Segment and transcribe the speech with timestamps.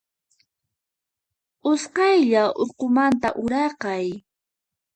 [1.71, 4.05] Usqaylla urqumanta uraqay.